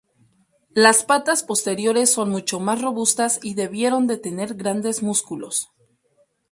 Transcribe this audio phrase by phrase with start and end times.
[0.73, 5.69] Las patas posteriores son mucho más robustas y debieron de tener grandes músculos.